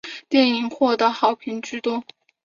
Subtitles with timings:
[0.27, 2.03] 电影获得好评居多。